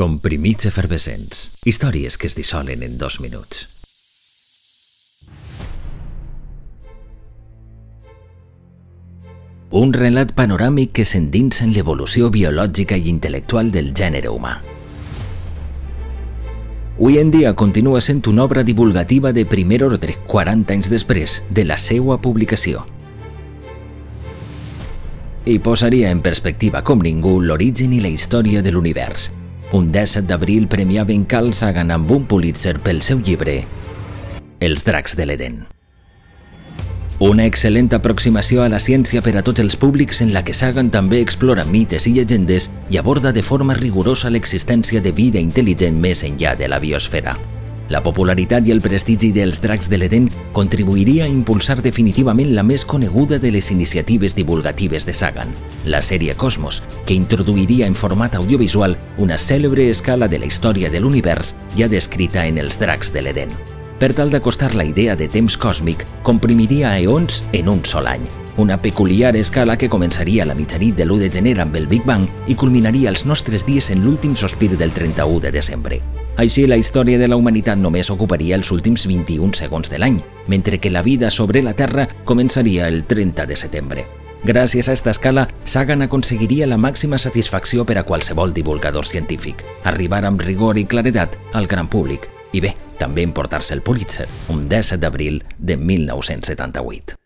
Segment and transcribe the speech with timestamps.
[0.00, 1.60] Comprimits efervescents.
[1.68, 3.66] Històries que es dissolen en dos minuts.
[9.76, 14.54] Un relat panoràmic que s'endinsa en l'evolució biològica i intel·lectual del gènere humà.
[16.96, 21.66] Avui en dia continua sent una obra divulgativa de primer ordre 40 anys després de
[21.68, 22.86] la seva publicació.
[25.44, 29.28] I posaria en perspectiva com ningú l'origen i la història de l'univers.
[29.72, 33.60] Un 17 d'abril premiaven Carl Sagan amb un Pulitzer pel seu llibre
[34.58, 35.60] Els dracs de l'Eden.
[37.22, 40.90] Una excel·lent aproximació a la ciència per a tots els públics en la que Sagan
[40.90, 46.24] també explora mites i llegendes i aborda de forma rigorosa l'existència de vida intel·ligent més
[46.26, 47.38] enllà de la biosfera.
[47.90, 52.84] La popularitat i el prestigi dels dracs de l'Eden contribuiria a impulsar definitivament la més
[52.86, 55.50] coneguda de les iniciatives divulgatives de Sagan,
[55.84, 61.02] la sèrie Cosmos, que introduiria en format audiovisual una cèlebre escala de la història de
[61.02, 63.58] l'univers ja descrita en els dracs de l'Eden
[64.00, 68.24] per tal d'acostar la idea de temps còsmic, comprimiria eons en un sol any,
[68.56, 72.08] una peculiar escala que començaria a la mitjanit de l'1 de gener amb el Big
[72.08, 76.00] Bang i culminaria els nostres dies en l'últim sospir del 31 de desembre.
[76.36, 80.78] Així, la història de la humanitat només ocuparia els últims 21 segons de l'any, mentre
[80.78, 84.06] que la vida sobre la Terra començaria el 30 de setembre.
[84.42, 90.24] Gràcies a esta escala, Sagan aconseguiria la màxima satisfacció per a qualsevol divulgador científic, arribar
[90.24, 95.02] amb rigor i claredat al gran públic, i bé, també emportar-se el Pulitzer, un 17
[95.04, 97.19] d'abril de 1978.